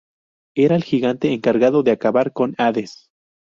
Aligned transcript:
Era 0.55 0.75
el 0.75 0.83
gigante 0.83 1.31
encargado 1.31 1.83
de 1.83 1.91
acabar 1.91 2.33
con 2.33 2.55
Hades. 2.57 3.11